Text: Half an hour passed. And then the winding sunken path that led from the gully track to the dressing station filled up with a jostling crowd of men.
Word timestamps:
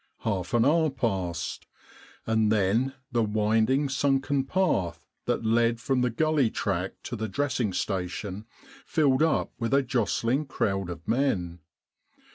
Half 0.21 0.55
an 0.55 0.65
hour 0.65 0.89
passed. 0.89 1.67
And 2.25 2.51
then 2.51 2.95
the 3.11 3.21
winding 3.21 3.87
sunken 3.87 4.45
path 4.45 5.05
that 5.27 5.45
led 5.45 5.79
from 5.79 6.01
the 6.01 6.09
gully 6.09 6.49
track 6.49 6.93
to 7.03 7.15
the 7.15 7.27
dressing 7.27 7.71
station 7.71 8.47
filled 8.83 9.21
up 9.21 9.53
with 9.59 9.75
a 9.75 9.83
jostling 9.83 10.47
crowd 10.47 10.89
of 10.89 11.07
men. 11.07 11.59